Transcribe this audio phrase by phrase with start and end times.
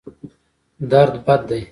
[0.89, 1.61] درد بد دی.